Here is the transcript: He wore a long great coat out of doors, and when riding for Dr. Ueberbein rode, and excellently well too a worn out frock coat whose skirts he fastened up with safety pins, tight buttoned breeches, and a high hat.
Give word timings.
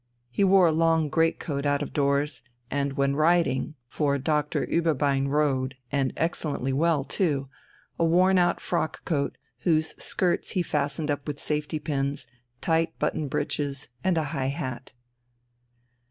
He 0.31 0.43
wore 0.43 0.65
a 0.65 0.71
long 0.71 1.09
great 1.09 1.37
coat 1.39 1.63
out 1.63 1.83
of 1.83 1.93
doors, 1.93 2.41
and 2.71 2.93
when 2.93 3.15
riding 3.15 3.75
for 3.85 4.17
Dr. 4.17 4.65
Ueberbein 4.65 5.27
rode, 5.27 5.75
and 5.91 6.11
excellently 6.17 6.73
well 6.73 7.03
too 7.03 7.49
a 7.99 8.03
worn 8.03 8.39
out 8.39 8.59
frock 8.59 9.05
coat 9.05 9.37
whose 9.59 9.89
skirts 10.03 10.53
he 10.57 10.63
fastened 10.63 11.11
up 11.11 11.27
with 11.27 11.39
safety 11.39 11.77
pins, 11.77 12.25
tight 12.61 12.97
buttoned 12.97 13.29
breeches, 13.29 13.89
and 14.03 14.17
a 14.17 14.23
high 14.33 14.47
hat. 14.49 14.93